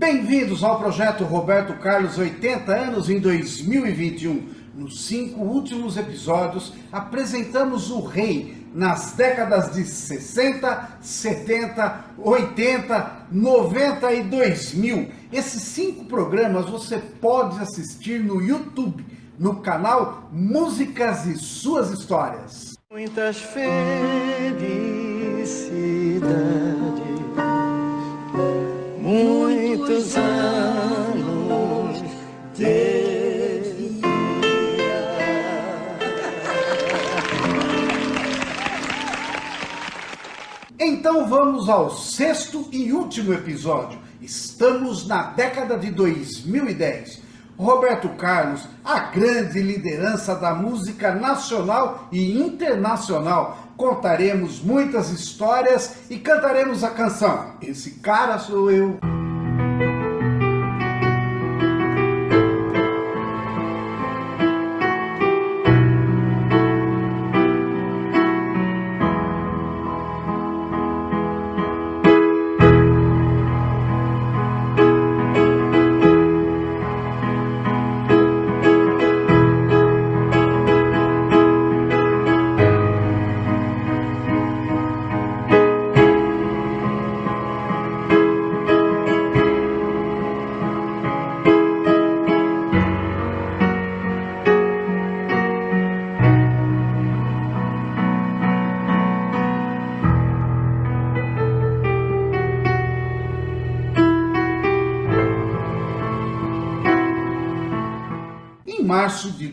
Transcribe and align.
Bem-vindos 0.00 0.64
ao 0.64 0.78
projeto 0.78 1.24
Roberto 1.24 1.74
Carlos 1.74 2.16
80 2.16 2.74
anos 2.74 3.10
em 3.10 3.20
2021. 3.20 4.48
Nos 4.74 5.04
cinco 5.04 5.42
últimos 5.42 5.98
episódios, 5.98 6.72
apresentamos 6.90 7.90
o 7.90 8.00
rei 8.00 8.66
nas 8.72 9.12
décadas 9.12 9.74
de 9.74 9.84
60, 9.84 10.96
70, 11.02 12.04
80, 12.16 13.26
90 13.30 14.12
e 14.14 14.22
2000. 14.22 15.08
Esses 15.30 15.60
cinco 15.64 16.06
programas 16.06 16.64
você 16.70 16.96
pode 16.96 17.60
assistir 17.60 18.20
no 18.20 18.40
YouTube, 18.40 19.04
no 19.38 19.56
canal 19.56 20.30
Músicas 20.32 21.26
e 21.26 21.36
Suas 21.36 21.90
Histórias. 21.90 22.72
Muitas 22.90 23.36
felicidades 23.36 23.70
muitos 29.90 30.16
anos. 30.16 31.50
Então 40.78 41.26
vamos 41.28 41.68
ao 41.68 41.90
sexto 41.90 42.68
e 42.70 42.92
último 42.92 43.34
episódio. 43.34 43.98
Estamos 44.20 45.06
na 45.08 45.24
década 45.24 45.76
de 45.76 45.90
2010. 45.90 47.28
Roberto 47.58 48.08
Carlos, 48.10 48.66
a 48.82 49.00
grande 49.00 49.60
liderança 49.60 50.34
da 50.34 50.54
música 50.54 51.14
nacional 51.14 52.08
e 52.10 52.40
internacional, 52.40 53.58
contaremos 53.76 54.62
muitas 54.62 55.10
histórias 55.10 55.96
e 56.08 56.16
cantaremos 56.16 56.82
a 56.82 56.90
canção 56.90 57.56
Esse 57.60 58.00
Cara 58.00 58.38
Sou 58.38 58.70
Eu. 58.70 59.19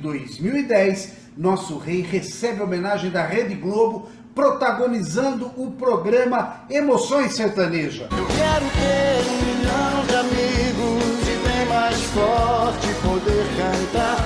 2010, 0.07 1.11
nosso 1.35 1.77
rei 1.77 2.01
recebe 2.01 2.61
homenagem 2.61 3.11
da 3.11 3.25
Rede 3.25 3.55
Globo, 3.55 4.07
protagonizando 4.33 5.51
o 5.57 5.71
programa 5.71 6.61
Emoções 6.69 7.33
Sertaneja. 7.33 8.07
Eu 8.11 8.25
quero 8.27 8.65
ter 8.71 9.29
um 9.29 9.37
milhão 9.45 10.05
de 10.07 10.15
amigos 10.15 11.27
e 11.27 11.47
bem 11.47 11.65
mais 11.67 12.01
forte 12.03 12.87
poder 13.01 13.45
cantar. 13.57 14.17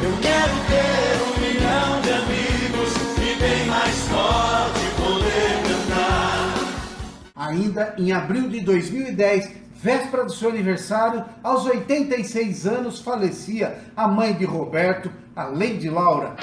Eu 0.00 0.12
quero 0.22 0.54
ter 0.68 1.18
um 1.26 1.34
milhão 1.40 2.00
de 2.02 2.10
amigos 2.10 2.92
e 3.16 3.40
bem 3.40 3.66
mais 3.66 3.96
forte 4.06 4.80
poder 4.96 5.52
cantar. 5.66 6.54
Ainda 7.34 7.94
em 7.98 8.12
abril 8.12 8.48
de 8.48 8.60
2010, 8.60 9.50
véspera 9.80 10.24
do 10.24 10.32
seu 10.32 10.50
aniversário, 10.50 11.24
aos 11.42 11.64
86 11.64 12.66
anos, 12.66 13.00
falecia 13.00 13.78
a 13.96 14.08
mãe 14.08 14.34
de 14.34 14.44
Roberto, 14.44 15.10
a 15.36 15.44
Lady 15.44 15.88
Laura. 15.88 16.34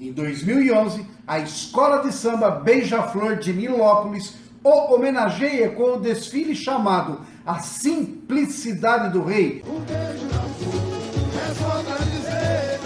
Em 0.00 0.12
2011, 0.12 1.06
a 1.26 1.38
Escola 1.38 2.02
de 2.02 2.12
Samba 2.12 2.50
Beija-Flor 2.50 3.36
de 3.36 3.52
Nilópolis 3.52 4.34
o 4.64 4.94
homenageia 4.94 5.70
com 5.70 5.94
o 5.94 6.00
desfile 6.00 6.56
chamado 6.56 7.20
A 7.46 7.58
Simplicidade 7.58 9.12
do 9.12 9.22
Rei. 9.22 9.62
Um 9.66 9.80
beijo 9.80 10.24
na 10.32 10.38
boca, 10.64 10.96
é 11.38 11.54
só 11.54 11.82
pra 11.82 11.98
dizer. 12.06 12.80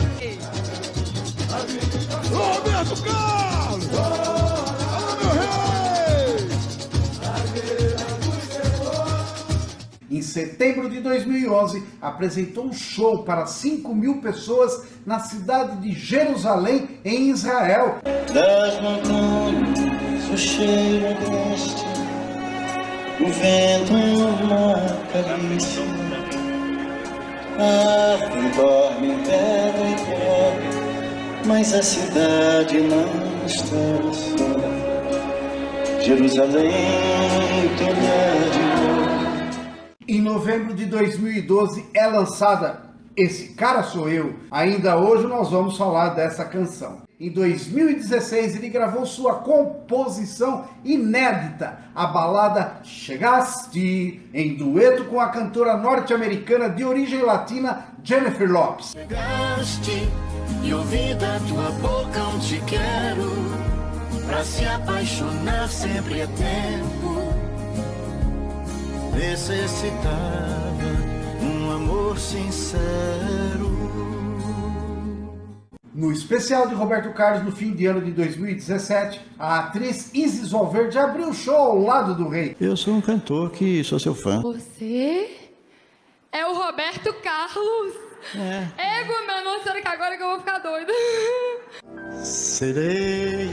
Roberto 2.35 3.03
Carlos! 3.05 3.87
Meu 5.23 5.31
rei! 5.31 5.49
Em 10.11 10.23
setembro 10.23 10.91
de 10.91 11.01
2011, 11.03 11.85
apresentou 12.03 12.65
um 12.65 12.73
show 12.73 13.23
para 13.23 13.47
5 13.47 13.95
mil 13.95 14.21
pessoas 14.21 14.89
na 15.07 15.21
cidade 15.21 15.77
de 15.83 15.93
Jerusalém, 15.93 16.99
em 17.05 17.31
Israel. 17.31 17.99
Das 18.35 18.81
montanhas, 18.83 20.29
o 20.33 20.37
cheiro 20.37 21.15
deste, 21.21 21.88
o 23.29 23.33
vento 23.33 23.93
uma 23.93 24.75
carícia. 25.13 25.83
A 27.59 27.63
árvore 28.13 28.49
dorme 28.57 29.09
em 29.09 29.19
pedra 29.25 29.89
e 29.89 29.97
pó, 30.07 30.53
mas 31.47 31.75
a 31.75 31.83
cidade 31.83 32.81
não 32.81 33.47
está 33.47 34.13
só. 34.13 34.59
Jerusalém, 36.01 36.73
teu 37.77 37.89
olhar 37.89 38.51
de. 38.53 38.69
Em 40.11 40.23
novembro 40.23 40.73
de 40.73 40.87
2012 40.87 41.85
é 41.93 42.07
lançada 42.07 42.88
Esse 43.19 43.49
Cara 43.49 43.83
Sou 43.83 44.09
Eu. 44.09 44.37
Ainda 44.49 44.97
hoje 44.97 45.27
nós 45.27 45.51
vamos 45.51 45.77
falar 45.77 46.11
dessa 46.11 46.45
canção. 46.45 47.03
Em 47.19 47.29
2016 47.33 48.55
ele 48.55 48.69
gravou 48.69 49.05
sua 49.05 49.41
composição 49.41 50.67
inédita, 50.85 51.81
a 51.93 52.07
balada 52.07 52.77
Chegaste, 52.85 54.23
em 54.33 54.55
dueto 54.55 55.07
com 55.07 55.19
a 55.19 55.31
cantora 55.31 55.77
norte-americana 55.77 56.71
de 56.71 56.85
origem 56.85 57.23
latina 57.23 57.89
Jennifer 58.05 58.49
Lopes. 58.49 58.93
Chegaste 58.93 60.09
e 60.63 60.73
ouvi 60.73 61.13
da 61.15 61.41
tua 61.41 61.71
boca 61.81 62.19
te 62.41 62.61
quero. 62.67 63.33
Pra 64.29 64.45
se 64.45 64.65
apaixonar 64.65 65.69
sempre 65.69 66.21
é 66.21 66.27
tempo. 66.29 67.19
Necessitava 69.13 70.68
um 70.68 70.68
amor 71.99 72.19
sincero. 72.19 73.79
No 75.93 76.13
especial 76.13 76.69
de 76.69 76.75
Roberto 76.75 77.13
Carlos 77.13 77.45
no 77.45 77.51
fim 77.51 77.75
de 77.75 77.87
ano 77.87 78.01
de 78.01 78.13
2017, 78.13 79.21
a 79.37 79.59
atriz 79.59 80.15
Isis 80.15 80.53
Valverde 80.53 80.97
abriu 80.97 81.29
o 81.29 81.35
show 81.35 81.57
ao 81.57 81.79
lado 81.79 82.15
do 82.15 82.29
rei. 82.29 82.57
Eu 82.61 82.77
sou 82.77 82.95
um 82.95 83.01
cantor 83.01 83.51
que 83.51 83.83
sou 83.83 83.99
seu 83.99 84.15
fã. 84.15 84.41
Você 84.41 85.29
é 86.31 86.47
o 86.47 86.55
Roberto 86.55 87.13
Carlos. 87.15 87.95
É. 88.37 89.01
Ego, 89.01 89.13
meu, 89.27 89.45
não 89.45 89.63
será 89.63 89.81
que 89.81 89.89
agora 89.89 90.17
que 90.17 90.23
eu 90.23 90.29
vou 90.29 90.39
ficar 90.39 90.59
doida. 90.59 90.93
Sereia. 92.23 93.49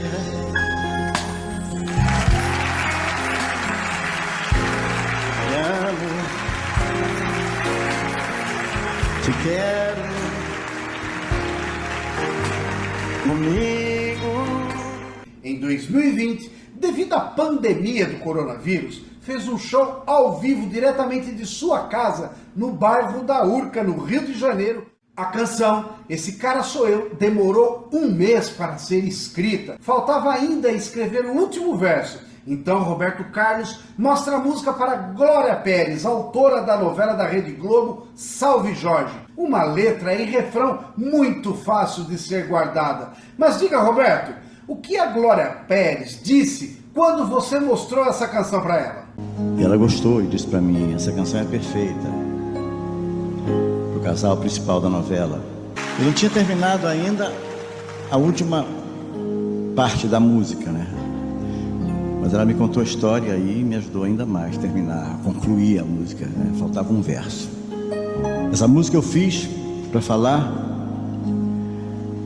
Te 9.26 9.32
quero. 9.42 10.02
Comigo. 13.24 14.22
Em 15.42 15.58
2020, 15.58 16.48
devido 16.76 17.12
à 17.14 17.20
pandemia 17.22 18.06
do 18.06 18.20
coronavírus, 18.20 19.02
fez 19.22 19.48
um 19.48 19.58
show 19.58 20.04
ao 20.06 20.38
vivo 20.38 20.68
diretamente 20.68 21.32
de 21.32 21.44
sua 21.44 21.88
casa 21.88 22.34
no 22.54 22.70
bairro 22.70 23.24
da 23.24 23.44
Urca, 23.44 23.82
no 23.82 23.98
Rio 23.98 24.24
de 24.24 24.38
Janeiro. 24.38 24.86
A 25.16 25.24
canção 25.24 25.96
Esse 26.08 26.34
Cara 26.34 26.62
Sou 26.62 26.86
Eu 26.86 27.12
demorou 27.18 27.90
um 27.92 28.08
mês 28.08 28.48
para 28.48 28.78
ser 28.78 29.02
escrita. 29.02 29.76
Faltava 29.80 30.30
ainda 30.30 30.70
escrever 30.70 31.24
o 31.24 31.32
último 31.32 31.76
verso 31.76 32.20
Então, 32.46 32.82
Roberto 32.82 33.24
Carlos 33.32 33.80
mostra 33.98 34.36
a 34.36 34.40
música 34.40 34.72
para 34.72 34.94
Glória 34.94 35.56
Pérez, 35.56 36.06
autora 36.06 36.62
da 36.62 36.76
novela 36.76 37.14
da 37.14 37.26
Rede 37.26 37.50
Globo 37.50 38.06
Salve 38.14 38.74
Jorge. 38.74 39.14
Uma 39.36 39.64
letra 39.64 40.14
e 40.14 40.24
refrão 40.24 40.78
muito 40.96 41.54
fácil 41.54 42.04
de 42.04 42.16
ser 42.16 42.46
guardada. 42.46 43.10
Mas 43.36 43.58
diga, 43.58 43.80
Roberto, 43.80 44.32
o 44.68 44.76
que 44.76 44.96
a 44.96 45.06
Glória 45.06 45.46
Pérez 45.66 46.20
disse 46.22 46.82
quando 46.94 47.26
você 47.26 47.58
mostrou 47.58 48.06
essa 48.06 48.28
canção 48.28 48.60
para 48.60 48.76
ela? 48.78 49.06
Ela 49.60 49.76
gostou 49.76 50.22
e 50.22 50.26
disse 50.26 50.46
para 50.46 50.60
mim: 50.60 50.94
essa 50.94 51.12
canção 51.12 51.40
é 51.40 51.44
perfeita 51.44 52.08
para 53.92 53.98
o 53.98 54.02
casal 54.02 54.36
principal 54.36 54.80
da 54.80 54.88
novela. 54.88 55.42
Eu 55.98 56.04
não 56.04 56.12
tinha 56.12 56.30
terminado 56.30 56.86
ainda 56.86 57.32
a 58.10 58.16
última 58.16 58.64
parte 59.74 60.06
da 60.06 60.20
música, 60.20 60.70
né? 60.70 60.85
Mas 62.26 62.34
ela 62.34 62.44
me 62.44 62.54
contou 62.54 62.80
a 62.80 62.84
história 62.84 63.36
e 63.36 63.62
me 63.62 63.76
ajudou 63.76 64.02
ainda 64.02 64.26
mais 64.26 64.58
a 64.58 64.60
terminar, 64.60 65.14
a 65.14 65.18
concluir 65.22 65.78
a 65.78 65.84
música. 65.84 66.26
Né? 66.26 66.54
Faltava 66.58 66.92
um 66.92 67.00
verso. 67.00 67.48
Essa 68.52 68.66
música 68.66 68.96
eu 68.96 69.02
fiz 69.02 69.48
para 69.92 70.00
falar 70.00 70.52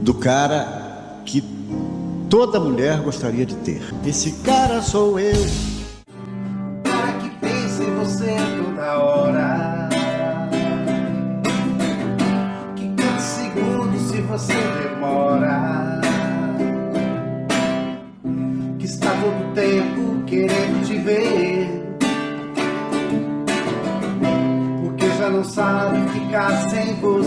do 0.00 0.14
cara 0.14 1.20
que 1.26 1.44
toda 2.31 2.58
mulher 2.58 3.02
gostaria 3.02 3.44
de 3.44 3.55
ter. 3.56 3.82
Esse 4.06 4.31
cara 4.43 4.81
sou 4.81 5.20
eu. 5.20 5.37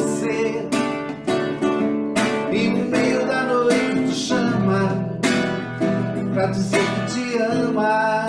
Você. 0.03 0.67
E 2.51 2.67
no 2.69 2.85
meio 2.89 3.25
da 3.25 3.43
noite 3.43 4.09
te 4.09 4.15
chama 4.15 5.19
pra 6.33 6.47
dizer 6.47 6.81
que 6.81 7.13
te 7.13 7.37
ama. 7.37 8.25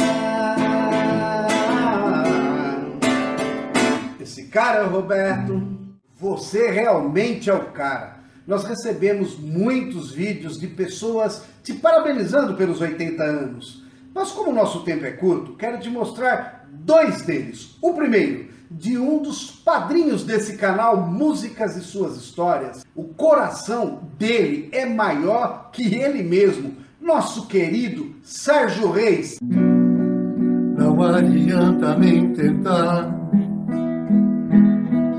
Esse 4.21 4.45
cara 4.45 4.87
Roberto. 4.87 5.75
Você 6.17 6.71
realmente 6.71 7.51
é 7.51 7.55
o 7.55 7.73
cara. 7.73 8.21
Nós 8.47 8.65
recebemos 8.65 9.37
muitos 9.37 10.13
vídeos 10.13 10.59
de 10.59 10.69
pessoas 10.69 11.43
te 11.63 11.75
parabenizando 11.75 12.55
pelos 12.55 12.81
80 12.81 13.23
anos. 13.23 13.83
Mas 14.15 14.31
como 14.31 14.51
o 14.51 14.55
nosso 14.55 14.85
tempo 14.85 15.05
é 15.05 15.11
curto, 15.11 15.57
quero 15.57 15.81
te 15.81 15.91
mostrar 15.91 16.67
dois 16.71 17.23
deles. 17.23 17.77
O 17.83 17.95
primeiro, 17.95 18.49
de 18.71 18.99
um 18.99 19.23
dos 19.23 19.51
padrinhos 19.51 20.25
desse 20.25 20.57
canal 20.57 20.97
Músicas 20.97 21.77
e 21.77 21.81
Suas 21.81 22.17
Histórias. 22.17 22.85
O 22.95 23.05
coração 23.05 24.01
dele 24.19 24.69
é 24.73 24.87
maior 24.87 25.71
que 25.73 25.95
ele 25.95 26.23
mesmo, 26.23 26.73
nosso 27.01 27.47
querido 27.47 28.15
Sérgio 28.23 28.91
Reis. 28.91 29.39
Não 29.43 31.03
adianta 31.03 31.97
nem 31.99 32.33
tentar 32.33 33.11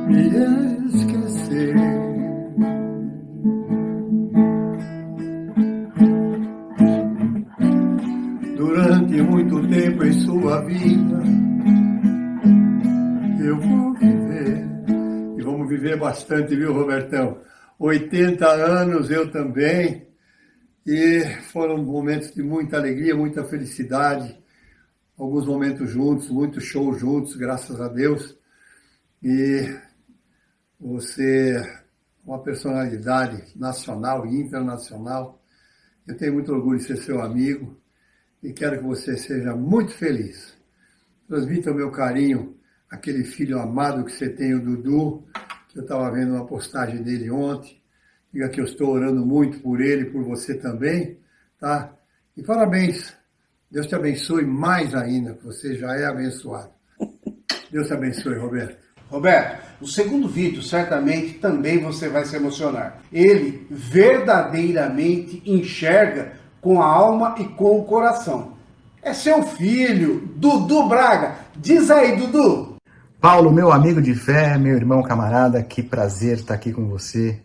me 0.07 0.27
esquecer. 0.93 1.75
Durante 8.57 9.21
muito 9.21 9.67
tempo 9.67 10.03
em 10.03 10.13
sua 10.13 10.61
vida, 10.61 11.44
eu 13.45 13.59
vou 13.59 13.93
viver. 13.93 14.65
E 15.37 15.41
vamos 15.43 15.69
viver 15.69 15.99
bastante, 15.99 16.55
viu, 16.55 16.73
Robertão? 16.73 17.41
80 17.77 18.47
anos 18.47 19.11
eu 19.11 19.31
também. 19.31 20.07
E 20.85 21.23
foram 21.51 21.77
momentos 21.77 22.33
de 22.33 22.41
muita 22.41 22.77
alegria, 22.77 23.15
muita 23.15 23.43
felicidade. 23.43 24.35
Alguns 25.17 25.45
momentos 25.45 25.91
juntos, 25.91 26.29
muitos 26.29 26.63
shows 26.63 26.99
juntos, 26.99 27.35
graças 27.35 27.79
a 27.79 27.87
Deus. 27.87 28.35
E 29.21 29.75
você 30.79 31.55
é 31.57 31.83
uma 32.25 32.39
personalidade 32.41 33.43
nacional 33.55 34.25
e 34.25 34.41
internacional. 34.41 35.39
Eu 36.07 36.17
tenho 36.17 36.33
muito 36.33 36.51
orgulho 36.51 36.79
de 36.79 36.85
ser 36.85 36.97
seu 36.97 37.21
amigo 37.21 37.79
e 38.41 38.51
quero 38.53 38.79
que 38.79 38.83
você 38.83 39.15
seja 39.17 39.55
muito 39.55 39.91
feliz. 39.91 40.55
Transmita 41.27 41.71
o 41.71 41.75
meu 41.75 41.91
carinho 41.91 42.55
àquele 42.89 43.23
filho 43.23 43.59
amado 43.59 44.05
que 44.05 44.11
você 44.11 44.29
tem, 44.29 44.53
o 44.53 44.61
Dudu, 44.61 45.23
que 45.69 45.79
eu 45.79 45.83
estava 45.83 46.09
vendo 46.11 46.33
uma 46.35 46.45
postagem 46.45 47.01
dele 47.01 47.29
ontem. 47.29 47.81
Diga 48.31 48.49
que 48.49 48.59
eu 48.59 48.65
estou 48.65 48.89
orando 48.89 49.25
muito 49.25 49.59
por 49.59 49.81
ele, 49.81 50.05
por 50.05 50.23
você 50.23 50.55
também, 50.55 51.17
tá? 51.59 51.93
E 52.35 52.43
parabéns. 52.43 53.13
Deus 53.71 53.87
te 53.87 53.95
abençoe 53.95 54.45
mais 54.45 54.93
ainda, 54.93 55.33
que 55.33 55.45
você 55.45 55.75
já 55.75 55.95
é 55.95 56.05
abençoado. 56.05 56.69
Deus 57.71 57.87
te 57.87 57.93
abençoe, 57.93 58.37
Roberto. 58.37 58.77
Roberto, 59.09 59.63
o 59.81 59.87
segundo 59.87 60.27
vídeo 60.27 60.61
certamente 60.61 61.35
também 61.35 61.81
você 61.81 62.09
vai 62.09 62.25
se 62.25 62.35
emocionar. 62.35 63.01
Ele 63.11 63.67
verdadeiramente 63.69 65.41
enxerga 65.45 66.33
com 66.61 66.81
a 66.81 66.85
alma 66.85 67.35
e 67.39 67.45
com 67.49 67.79
o 67.79 67.85
coração. 67.85 68.57
É 69.01 69.13
seu 69.13 69.43
filho, 69.43 70.33
Dudu 70.35 70.87
Braga. 70.87 71.35
Diz 71.55 71.91
aí, 71.91 72.15
Dudu. 72.17 72.74
Paulo, 73.19 73.51
meu 73.51 73.71
amigo 73.71 74.01
de 74.01 74.13
fé, 74.13 74.57
meu 74.57 74.75
irmão 74.75 75.01
camarada, 75.01 75.63
que 75.63 75.81
prazer 75.81 76.37
estar 76.37 76.53
aqui 76.53 76.71
com 76.71 76.87
você 76.87 77.41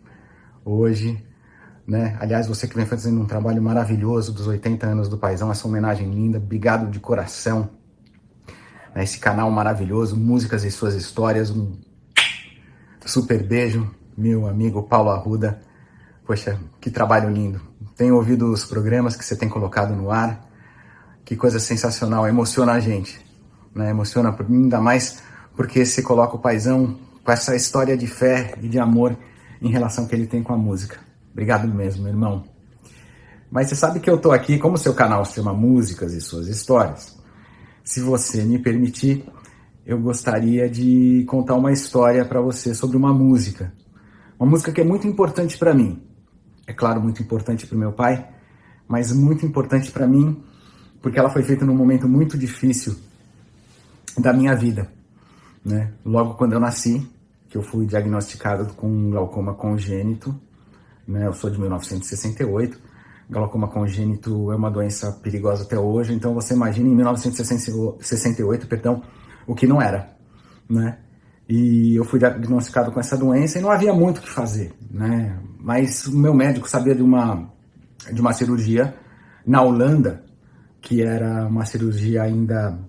hoje. 0.63 1.25
Né? 1.87 2.15
Aliás, 2.19 2.45
você 2.45 2.67
que 2.67 2.75
vem 2.75 2.85
fazendo 2.85 3.19
um 3.19 3.25
trabalho 3.25 3.61
maravilhoso 3.61 4.31
dos 4.31 4.47
80 4.47 4.85
anos 4.85 5.09
do 5.09 5.17
Paizão, 5.17 5.49
essa 5.51 5.67
homenagem 5.67 6.09
linda, 6.09 6.37
obrigado 6.37 6.91
de 6.91 6.99
coração. 6.99 7.69
Né? 8.93 9.03
Esse 9.03 9.17
canal 9.19 9.49
maravilhoso, 9.49 10.15
músicas 10.15 10.63
e 10.63 10.69
suas 10.69 10.93
histórias, 10.93 11.49
um 11.49 11.73
super 13.05 13.41
beijo, 13.41 13.89
meu 14.15 14.47
amigo 14.47 14.83
Paulo 14.83 15.09
Arruda. 15.09 15.61
Poxa, 16.25 16.59
que 16.79 16.91
trabalho 16.91 17.29
lindo. 17.29 17.59
Tenho 17.95 18.15
ouvido 18.15 18.51
os 18.51 18.63
programas 18.63 19.15
que 19.15 19.25
você 19.25 19.35
tem 19.35 19.49
colocado 19.49 19.95
no 19.95 20.11
ar. 20.11 20.47
Que 21.25 21.35
coisa 21.35 21.59
sensacional, 21.59 22.27
emociona 22.27 22.73
a 22.73 22.79
gente. 22.79 23.19
Né? 23.73 23.89
Emociona 23.89 24.35
ainda 24.47 24.79
mais 24.79 25.23
porque 25.55 25.85
você 25.85 26.01
coloca 26.01 26.35
o 26.35 26.39
paizão 26.39 26.97
com 27.23 27.31
essa 27.31 27.55
história 27.55 27.97
de 27.97 28.07
fé 28.07 28.55
e 28.61 28.67
de 28.67 28.79
amor 28.79 29.17
em 29.61 29.69
relação 29.69 30.07
que 30.07 30.15
ele 30.15 30.27
tem 30.27 30.41
com 30.41 30.53
a 30.53 30.57
música. 30.57 30.99
Obrigado 31.31 31.67
mesmo, 31.67 32.03
meu 32.03 32.11
irmão. 32.11 32.43
Mas 33.49 33.67
você 33.67 33.75
sabe 33.75 33.99
que 33.99 34.09
eu 34.09 34.17
tô 34.17 34.31
aqui, 34.31 34.57
como 34.57 34.77
seu 34.77 34.93
canal 34.93 35.25
se 35.25 35.35
chama 35.35 35.53
Músicas 35.53 36.13
e 36.13 36.21
Suas 36.21 36.47
Histórias. 36.47 37.17
Se 37.83 37.99
você 37.99 38.43
me 38.43 38.57
permitir, 38.57 39.25
eu 39.85 39.99
gostaria 39.99 40.69
de 40.69 41.25
contar 41.27 41.55
uma 41.55 41.71
história 41.71 42.23
para 42.23 42.39
você 42.39 42.73
sobre 42.73 42.95
uma 42.95 43.13
música. 43.13 43.73
Uma 44.39 44.49
música 44.49 44.71
que 44.71 44.81
é 44.81 44.83
muito 44.83 45.07
importante 45.07 45.57
para 45.57 45.73
mim. 45.73 46.01
É 46.65 46.73
claro, 46.73 47.01
muito 47.01 47.21
importante 47.21 47.67
para 47.67 47.75
o 47.75 47.79
meu 47.79 47.91
pai, 47.91 48.27
mas 48.87 49.11
muito 49.11 49.45
importante 49.45 49.91
para 49.91 50.07
mim 50.07 50.41
porque 51.01 51.17
ela 51.17 51.29
foi 51.29 51.41
feita 51.43 51.65
num 51.65 51.75
momento 51.75 52.07
muito 52.07 52.37
difícil 52.37 52.95
da 54.17 54.31
minha 54.31 54.55
vida. 54.55 54.87
Né? 55.63 55.93
Logo 56.03 56.33
quando 56.35 56.53
eu 56.53 56.59
nasci, 56.59 57.07
que 57.49 57.57
eu 57.57 57.61
fui 57.61 57.85
diagnosticado 57.85 58.73
com 58.73 59.09
glaucoma 59.11 59.53
congênito, 59.53 60.39
né? 61.07 61.27
eu 61.27 61.33
sou 61.33 61.49
de 61.49 61.59
1968, 61.59 62.79
glaucoma 63.29 63.67
congênito 63.67 64.51
é 64.51 64.55
uma 64.55 64.69
doença 64.69 65.11
perigosa 65.11 65.63
até 65.63 65.77
hoje, 65.79 66.13
então 66.13 66.33
você 66.33 66.53
imagina 66.53 66.89
em 66.89 66.95
1968, 66.95 68.67
perdão, 68.67 69.01
o 69.47 69.55
que 69.55 69.65
não 69.65 69.81
era, 69.81 70.15
né? 70.69 70.97
E 71.47 71.95
eu 71.95 72.05
fui 72.05 72.19
diagnosticado 72.19 72.91
com 72.91 72.99
essa 72.99 73.17
doença 73.17 73.57
e 73.57 73.61
não 73.61 73.71
havia 73.71 73.93
muito 73.93 74.19
o 74.19 74.21
que 74.21 74.29
fazer, 74.29 74.73
né? 74.89 75.37
Mas 75.59 76.05
o 76.07 76.17
meu 76.17 76.33
médico 76.33 76.69
sabia 76.69 76.95
de 76.95 77.01
uma 77.01 77.49
de 78.11 78.19
uma 78.19 78.33
cirurgia 78.33 78.95
na 79.45 79.61
Holanda, 79.61 80.23
que 80.81 81.01
era 81.01 81.45
uma 81.47 81.65
cirurgia 81.65 82.23
ainda 82.23 82.79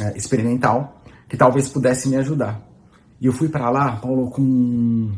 é, 0.00 0.16
experimental, 0.16 0.97
que 1.28 1.36
talvez 1.36 1.68
pudesse 1.68 2.08
me 2.08 2.16
ajudar. 2.16 2.60
E 3.20 3.26
eu 3.26 3.32
fui 3.32 3.48
para 3.48 3.68
lá, 3.70 3.96
Paulo, 3.96 4.30
com 4.30 5.12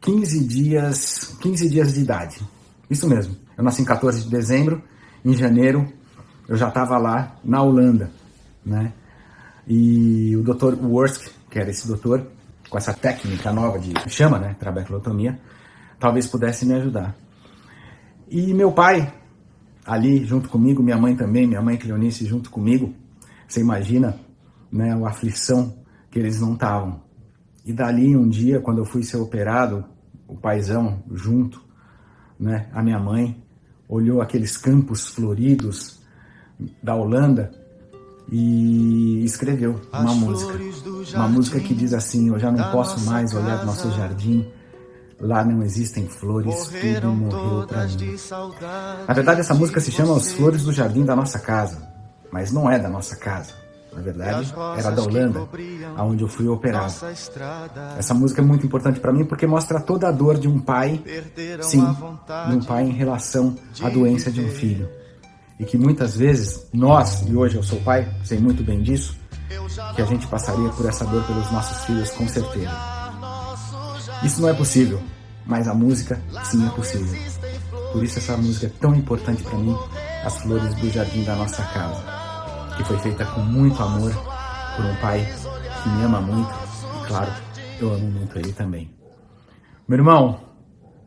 15 0.00 0.44
dias, 0.44 1.36
15 1.40 1.68
dias 1.68 1.94
de 1.94 2.00
idade. 2.00 2.40
Isso 2.88 3.08
mesmo. 3.08 3.36
Eu 3.56 3.64
nasci 3.64 3.82
em 3.82 3.84
14 3.84 4.24
de 4.24 4.30
dezembro, 4.30 4.82
em 5.24 5.34
janeiro 5.34 5.92
eu 6.48 6.56
já 6.56 6.68
estava 6.68 6.98
lá 6.98 7.36
na 7.44 7.62
Holanda, 7.62 8.10
né? 8.64 8.92
E 9.66 10.36
o 10.36 10.42
Dr. 10.42 10.74
Worsk, 10.84 11.30
que 11.48 11.58
era 11.58 11.70
esse 11.70 11.86
doutor, 11.86 12.26
com 12.68 12.76
essa 12.76 12.92
técnica 12.92 13.52
nova 13.52 13.78
de 13.78 13.92
chama, 14.08 14.38
né, 14.38 14.56
trabeculotomia, 14.58 15.38
talvez 15.98 16.26
pudesse 16.26 16.66
me 16.66 16.74
ajudar. 16.74 17.14
E 18.28 18.52
meu 18.52 18.72
pai, 18.72 19.12
ali 19.84 20.24
junto 20.24 20.48
comigo, 20.48 20.82
minha 20.82 20.96
mãe 20.96 21.14
também, 21.14 21.46
minha 21.46 21.62
mãe 21.62 21.76
Cleonice 21.76 22.26
junto 22.26 22.50
comigo. 22.50 22.94
Você 23.46 23.60
imagina, 23.60 24.18
né, 24.72 24.92
a 24.92 25.08
aflição 25.08 25.76
que 26.10 26.18
eles 26.18 26.40
não 26.40 26.54
estavam. 26.54 27.02
E 27.64 27.72
dali 27.72 28.16
um 28.16 28.28
dia, 28.28 28.60
quando 28.60 28.78
eu 28.78 28.84
fui 28.84 29.02
ser 29.02 29.18
operado, 29.18 29.84
o 30.26 30.36
paizão 30.36 31.02
junto, 31.12 31.62
né, 32.40 32.68
a 32.72 32.82
minha 32.82 32.98
mãe 32.98 33.42
olhou 33.88 34.22
aqueles 34.22 34.56
campos 34.56 35.08
floridos 35.08 36.00
da 36.82 36.94
Holanda 36.94 37.52
e 38.30 39.22
escreveu 39.24 39.80
uma 39.92 40.14
música. 40.14 40.58
Uma 41.14 41.28
música 41.28 41.60
que 41.60 41.74
diz 41.74 41.92
assim: 41.92 42.28
Eu 42.28 42.38
já 42.38 42.50
não 42.50 42.72
posso 42.72 43.04
mais 43.04 43.34
olhar 43.34 43.66
nosso 43.66 43.90
jardim. 43.92 44.48
Lá 45.20 45.44
não 45.44 45.62
existem 45.62 46.08
flores, 46.08 46.68
tudo 46.68 47.12
morreu 47.12 47.66
pra 47.68 47.86
mim. 47.86 48.16
Na 49.06 49.14
verdade, 49.14 49.40
essa 49.40 49.54
música 49.54 49.80
se 49.80 49.92
chama 49.92 50.16
As 50.16 50.32
Flores 50.32 50.64
do 50.64 50.72
Jardim 50.72 51.04
da 51.04 51.14
Nossa 51.14 51.38
Casa, 51.38 51.88
mas 52.32 52.50
não 52.50 52.68
é 52.68 52.76
da 52.76 52.88
nossa 52.88 53.14
casa. 53.14 53.61
Na 53.94 54.00
verdade, 54.00 54.54
era 54.78 54.90
da 54.90 55.02
Holanda, 55.02 55.48
aonde 55.96 56.22
eu 56.22 56.28
fui 56.28 56.48
operado. 56.48 56.94
Essa 57.98 58.14
música 58.14 58.40
é 58.40 58.44
muito 58.44 58.64
importante 58.64 58.98
para 58.98 59.12
mim 59.12 59.24
porque 59.24 59.46
mostra 59.46 59.80
toda 59.80 60.08
a 60.08 60.10
dor 60.10 60.38
de 60.38 60.48
um 60.48 60.58
pai, 60.58 61.02
sim, 61.60 61.84
de 62.48 62.56
um 62.56 62.60
pai 62.62 62.84
em 62.84 62.92
relação 62.92 63.54
à 63.82 63.90
doença 63.90 64.30
de 64.30 64.40
um 64.40 64.48
filho. 64.48 64.88
E 65.58 65.64
que 65.64 65.76
muitas 65.76 66.16
vezes 66.16 66.66
nós, 66.72 67.22
e 67.28 67.36
hoje 67.36 67.56
eu 67.56 67.62
sou 67.62 67.78
pai, 67.80 68.08
sei 68.24 68.38
muito 68.38 68.64
bem 68.64 68.80
disso, 68.80 69.14
que 69.94 70.00
a 70.00 70.06
gente 70.06 70.26
passaria 70.26 70.70
por 70.70 70.86
essa 70.86 71.04
dor 71.04 71.22
pelos 71.24 71.50
nossos 71.52 71.84
filhos 71.84 72.10
com 72.12 72.26
certeza. 72.26 72.72
Isso 74.24 74.40
não 74.40 74.48
é 74.48 74.54
possível, 74.54 75.00
mas 75.44 75.68
a 75.68 75.74
música 75.74 76.18
sim 76.44 76.66
é 76.66 76.70
possível. 76.70 77.20
Por 77.92 78.02
isso 78.02 78.18
essa 78.18 78.36
música 78.38 78.66
é 78.66 78.70
tão 78.80 78.94
importante 78.94 79.42
para 79.42 79.58
mim, 79.58 79.76
As 80.24 80.38
Flores 80.38 80.74
do 80.76 80.90
Jardim 80.90 81.24
da 81.24 81.36
Nossa 81.36 81.62
Casa 81.64 82.21
que 82.76 82.84
foi 82.84 82.98
feita 82.98 83.24
com 83.26 83.40
muito 83.40 83.82
amor 83.82 84.12
por 84.76 84.84
um 84.84 84.94
pai 84.96 85.26
que 85.82 85.88
me 85.90 86.02
ama 86.04 86.20
muito 86.20 86.50
e, 86.50 87.06
claro, 87.06 87.30
eu 87.80 87.92
amo 87.92 88.10
muito 88.10 88.38
ele 88.38 88.52
também. 88.52 88.90
Meu 89.86 89.98
irmão, 89.98 90.40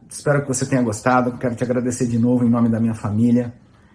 espero 0.10 0.42
que 0.42 0.48
você 0.48 0.66
tenha 0.66 0.82
gostado. 0.82 1.38
Quero 1.38 1.56
te 1.56 1.64
agradecer 1.64 2.08
de 2.08 2.20
novo 2.20 2.46
em 2.46 2.50
nome 2.50 2.70
da 2.70 2.80
minha 2.80 2.94
família. 2.94 3.54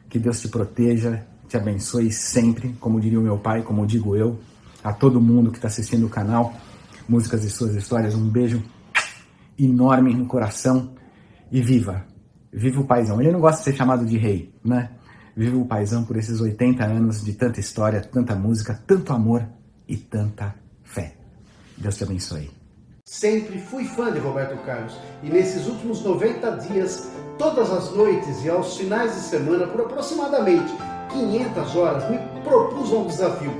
Que 0.08 0.18
Deus 0.18 0.40
te 0.40 0.48
proteja, 0.48 1.24
te 1.48 1.56
abençoe 1.56 2.10
sempre, 2.10 2.76
como 2.80 3.00
diria 3.00 3.20
o 3.20 3.22
meu 3.22 3.38
pai, 3.38 3.62
como 3.62 3.86
digo 3.86 4.16
eu, 4.16 4.40
a 4.82 4.92
todo 4.92 5.20
mundo 5.20 5.50
que 5.50 5.58
está 5.58 5.68
assistindo 5.68 6.06
o 6.06 6.10
canal, 6.10 6.54
Músicas 7.08 7.44
e 7.44 7.50
Suas 7.50 7.74
Histórias. 7.74 8.14
Um 8.14 8.28
beijo 8.28 8.62
enorme 9.58 10.14
no 10.14 10.26
coração 10.26 10.94
e 11.50 11.60
viva! 11.60 12.04
Viva 12.52 12.80
o 12.80 12.84
paizão. 12.84 13.20
Ele 13.20 13.30
não 13.30 13.40
gosta 13.40 13.58
de 13.58 13.64
ser 13.64 13.76
chamado 13.76 14.04
de 14.04 14.18
rei, 14.18 14.52
né? 14.64 14.90
Viva 15.40 15.56
o 15.56 15.64
paizão 15.64 16.04
por 16.04 16.18
esses 16.18 16.38
80 16.38 16.84
anos 16.84 17.24
de 17.24 17.32
tanta 17.32 17.58
história, 17.58 18.02
tanta 18.02 18.34
música, 18.34 18.78
tanto 18.86 19.10
amor 19.10 19.42
e 19.88 19.96
tanta 19.96 20.54
fé. 20.84 21.14
Deus 21.78 21.96
te 21.96 22.04
abençoe. 22.04 22.50
Sempre 23.06 23.58
fui 23.58 23.86
fã 23.86 24.12
de 24.12 24.18
Roberto 24.18 24.62
Carlos 24.66 24.94
e 25.22 25.30
nesses 25.30 25.66
últimos 25.66 26.04
90 26.04 26.58
dias, 26.68 27.08
todas 27.38 27.72
as 27.72 27.90
noites 27.96 28.44
e 28.44 28.50
aos 28.50 28.76
finais 28.76 29.14
de 29.14 29.20
semana, 29.20 29.66
por 29.66 29.80
aproximadamente 29.80 30.74
500 31.10 31.74
horas, 31.74 32.10
me 32.10 32.18
propus 32.42 32.92
um 32.92 33.06
desafio 33.06 33.50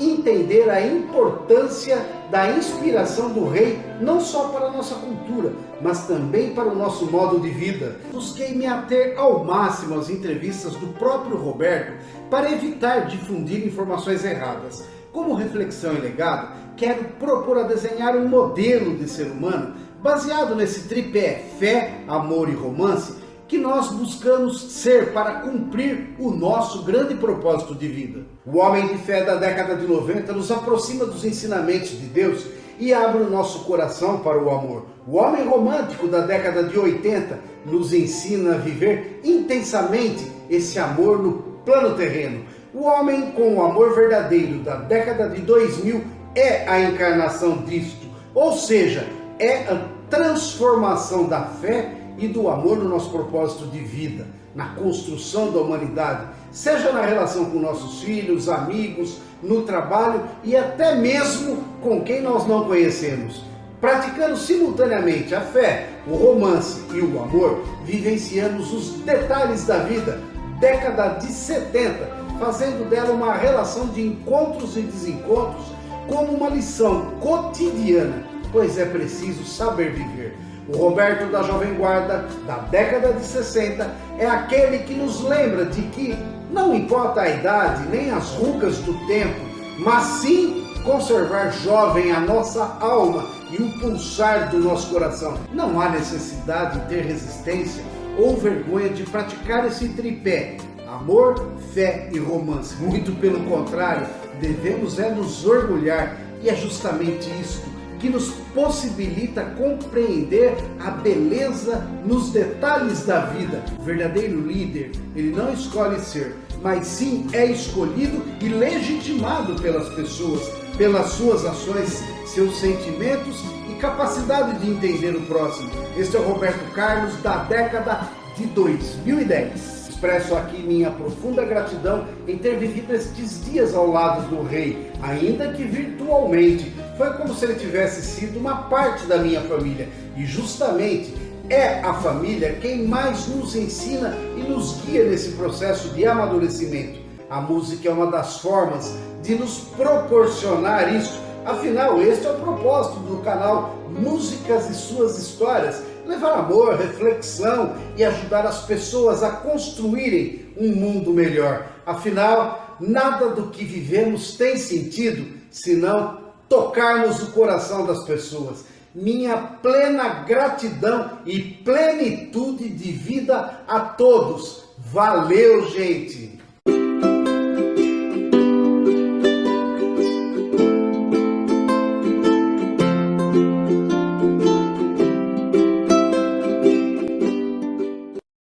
entender 0.00 0.70
a 0.70 0.84
importância 0.84 2.04
da 2.30 2.50
inspiração 2.50 3.30
do 3.30 3.48
rei, 3.48 3.78
não 4.00 4.20
só 4.20 4.48
para 4.48 4.66
a 4.66 4.70
nossa 4.72 4.94
cultura, 4.94 5.52
mas 5.82 6.06
também 6.06 6.54
para 6.54 6.68
o 6.68 6.74
nosso 6.74 7.06
modo 7.06 7.40
de 7.40 7.50
vida. 7.50 7.96
Busquei 8.10 8.54
me 8.54 8.66
ater 8.66 9.18
ao 9.18 9.44
máximo 9.44 9.98
às 9.98 10.08
entrevistas 10.08 10.74
do 10.76 10.86
próprio 10.94 11.36
Roberto 11.36 11.92
para 12.30 12.50
evitar 12.50 13.06
difundir 13.06 13.66
informações 13.66 14.24
erradas. 14.24 14.84
Como 15.12 15.34
reflexão 15.34 15.94
e 15.94 16.00
legado, 16.00 16.52
quero 16.76 17.04
propor 17.18 17.58
a 17.58 17.64
desenhar 17.64 18.16
um 18.16 18.28
modelo 18.28 18.96
de 18.96 19.08
ser 19.08 19.26
humano 19.26 19.74
baseado 20.02 20.54
nesse 20.54 20.88
tripé 20.88 21.44
fé, 21.58 21.98
amor 22.08 22.48
e 22.48 22.54
romance 22.54 23.14
que 23.50 23.58
nós 23.58 23.88
buscamos 23.88 24.62
ser 24.74 25.12
para 25.12 25.40
cumprir 25.40 26.14
o 26.20 26.30
nosso 26.30 26.84
grande 26.84 27.16
propósito 27.16 27.74
de 27.74 27.88
vida. 27.88 28.20
O 28.46 28.58
homem 28.58 28.86
de 28.86 28.98
fé 28.98 29.24
da 29.24 29.34
década 29.34 29.74
de 29.74 29.88
90 29.88 30.32
nos 30.32 30.52
aproxima 30.52 31.04
dos 31.04 31.24
ensinamentos 31.24 31.90
de 31.90 32.06
Deus 32.06 32.46
e 32.78 32.94
abre 32.94 33.22
o 33.22 33.28
nosso 33.28 33.64
coração 33.64 34.20
para 34.20 34.40
o 34.40 34.50
amor. 34.50 34.86
O 35.04 35.16
homem 35.16 35.48
romântico 35.48 36.06
da 36.06 36.20
década 36.20 36.62
de 36.62 36.78
80 36.78 37.40
nos 37.66 37.92
ensina 37.92 38.54
a 38.54 38.58
viver 38.58 39.20
intensamente 39.24 40.30
esse 40.48 40.78
amor 40.78 41.20
no 41.20 41.32
plano 41.64 41.96
terreno. 41.96 42.44
O 42.72 42.84
homem 42.84 43.32
com 43.32 43.56
o 43.56 43.64
amor 43.64 43.96
verdadeiro 43.96 44.60
da 44.60 44.76
década 44.76 45.28
de 45.28 45.40
2000 45.40 46.04
é 46.36 46.68
a 46.68 46.80
encarnação 46.82 47.64
disto, 47.64 48.06
ou 48.32 48.52
seja, 48.52 49.08
é 49.40 49.64
a 49.64 49.88
transformação 50.08 51.24
da 51.24 51.46
fé 51.46 51.96
e 52.18 52.28
do 52.28 52.48
amor 52.48 52.78
no 52.78 52.88
nosso 52.88 53.10
propósito 53.10 53.66
de 53.66 53.78
vida, 53.78 54.26
na 54.54 54.70
construção 54.74 55.50
da 55.50 55.60
humanidade, 55.60 56.26
seja 56.50 56.92
na 56.92 57.02
relação 57.02 57.46
com 57.46 57.58
nossos 57.58 58.02
filhos, 58.02 58.48
amigos, 58.48 59.18
no 59.42 59.62
trabalho 59.62 60.22
e 60.44 60.56
até 60.56 60.94
mesmo 60.94 61.62
com 61.82 62.02
quem 62.02 62.20
nós 62.20 62.46
não 62.46 62.64
conhecemos. 62.64 63.42
Praticando 63.80 64.36
simultaneamente 64.36 65.34
a 65.34 65.40
fé, 65.40 65.88
o 66.06 66.14
romance 66.14 66.82
e 66.92 67.00
o 67.00 67.22
amor, 67.22 67.62
vivenciamos 67.84 68.72
os 68.72 68.90
detalhes 69.00 69.64
da 69.64 69.78
vida, 69.78 70.20
década 70.60 71.14
de 71.14 71.32
70, 71.32 72.20
fazendo 72.38 72.88
dela 72.90 73.12
uma 73.12 73.32
relação 73.32 73.86
de 73.88 74.06
encontros 74.06 74.76
e 74.76 74.82
desencontros 74.82 75.64
como 76.06 76.32
uma 76.32 76.50
lição 76.50 77.12
cotidiana, 77.20 78.24
pois 78.52 78.76
é 78.76 78.84
preciso 78.84 79.44
saber 79.44 79.92
viver. 79.92 80.36
O 80.68 80.76
Roberto 80.76 81.30
da 81.30 81.42
Jovem 81.42 81.74
Guarda, 81.74 82.26
da 82.46 82.58
década 82.58 83.12
de 83.12 83.24
60, 83.24 83.90
é 84.18 84.26
aquele 84.26 84.80
que 84.80 84.94
nos 84.94 85.22
lembra 85.22 85.64
de 85.64 85.82
que 85.82 86.16
não 86.50 86.74
importa 86.74 87.22
a 87.22 87.28
idade 87.28 87.88
nem 87.88 88.10
as 88.10 88.30
rugas 88.32 88.78
do 88.78 88.94
tempo, 89.06 89.40
mas 89.78 90.04
sim 90.20 90.66
conservar 90.84 91.50
jovem 91.50 92.12
a 92.12 92.20
nossa 92.20 92.76
alma 92.80 93.26
e 93.50 93.62
o 93.62 93.78
pulsar 93.80 94.50
do 94.50 94.58
nosso 94.58 94.90
coração. 94.92 95.34
Não 95.52 95.80
há 95.80 95.88
necessidade 95.88 96.80
de 96.80 96.86
ter 96.86 97.04
resistência 97.04 97.82
ou 98.18 98.36
vergonha 98.36 98.88
de 98.88 99.02
praticar 99.04 99.66
esse 99.66 99.88
tripé: 99.90 100.56
amor, 100.88 101.52
fé 101.72 102.08
e 102.12 102.18
romance. 102.18 102.74
Muito 102.76 103.12
pelo 103.20 103.40
contrário, 103.44 104.06
devemos 104.40 104.98
é 104.98 105.10
nos 105.10 105.44
orgulhar 105.44 106.16
e 106.42 106.48
é 106.48 106.54
justamente 106.54 107.28
isso 107.40 107.62
que 108.00 108.08
nos 108.08 108.30
possibilita 108.54 109.44
compreender 109.56 110.54
a 110.80 110.90
beleza 110.90 111.86
nos 112.04 112.30
detalhes 112.30 113.04
da 113.04 113.26
vida. 113.26 113.62
O 113.78 113.82
verdadeiro 113.82 114.40
líder, 114.40 114.92
ele 115.14 115.30
não 115.30 115.52
escolhe 115.52 116.00
ser, 116.00 116.34
mas 116.62 116.86
sim 116.86 117.26
é 117.32 117.46
escolhido 117.46 118.22
e 118.40 118.48
legitimado 118.48 119.54
pelas 119.60 119.88
pessoas, 119.90 120.48
pelas 120.76 121.10
suas 121.10 121.44
ações, 121.44 122.02
seus 122.26 122.58
sentimentos 122.58 123.42
e 123.70 123.74
capacidade 123.74 124.58
de 124.58 124.70
entender 124.70 125.14
o 125.14 125.22
próximo. 125.22 125.70
Este 125.96 126.16
é 126.16 126.20
o 126.20 126.24
Roberto 126.24 126.72
Carlos 126.72 127.14
da 127.22 127.44
década 127.44 128.08
de 128.36 128.46
2010 128.46 129.79
expresso 130.00 130.34
aqui 130.34 130.62
minha 130.62 130.90
profunda 130.90 131.44
gratidão 131.44 132.06
em 132.26 132.38
ter 132.38 132.56
vivido 132.56 132.94
estes 132.94 133.44
dias 133.44 133.74
ao 133.74 133.86
lado 133.86 134.34
do 134.34 134.42
rei, 134.42 134.90
ainda 135.02 135.52
que 135.52 135.62
virtualmente. 135.62 136.72
Foi 136.96 137.12
como 137.12 137.34
se 137.34 137.44
ele 137.44 137.56
tivesse 137.56 138.00
sido 138.00 138.38
uma 138.38 138.62
parte 138.62 139.04
da 139.04 139.18
minha 139.18 139.42
família. 139.42 139.90
E 140.16 140.24
justamente 140.24 141.14
é 141.50 141.80
a 141.80 141.92
família 141.92 142.56
quem 142.62 142.86
mais 142.86 143.26
nos 143.28 143.54
ensina 143.54 144.16
e 144.38 144.40
nos 144.40 144.80
guia 144.86 145.04
nesse 145.04 145.32
processo 145.32 145.90
de 145.90 146.06
amadurecimento. 146.06 146.98
A 147.28 147.42
música 147.42 147.90
é 147.90 147.92
uma 147.92 148.10
das 148.10 148.38
formas 148.38 148.96
de 149.22 149.34
nos 149.34 149.58
proporcionar 149.76 150.94
isso. 150.94 151.20
Afinal, 151.44 152.00
este 152.00 152.26
é 152.26 152.30
o 152.30 152.38
propósito 152.38 153.00
do 153.00 153.18
canal 153.18 153.76
Músicas 153.90 154.70
e 154.70 154.74
Suas 154.74 155.18
Histórias 155.18 155.82
levar 156.06 156.38
amor, 156.38 156.76
reflexão 156.76 157.74
e 157.96 158.04
ajudar 158.04 158.46
as 158.46 158.64
pessoas 158.64 159.22
a 159.22 159.30
construírem 159.30 160.52
um 160.56 160.74
mundo 160.74 161.12
melhor. 161.12 161.66
Afinal, 161.86 162.76
nada 162.80 163.28
do 163.28 163.50
que 163.50 163.64
vivemos 163.64 164.36
tem 164.36 164.56
sentido 164.56 165.26
se 165.50 165.74
não 165.76 166.18
tocarmos 166.48 167.22
o 167.22 167.32
coração 167.32 167.86
das 167.86 168.04
pessoas. 168.04 168.64
Minha 168.94 169.36
plena 169.36 170.24
gratidão 170.24 171.18
e 171.24 171.40
plenitude 171.40 172.68
de 172.68 172.90
vida 172.90 173.60
a 173.68 173.80
todos. 173.80 174.64
Valeu, 174.78 175.68
gente! 175.68 176.40